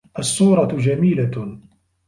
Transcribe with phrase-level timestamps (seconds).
[0.19, 1.57] الصُّورَةُ جَمِيلَةُ.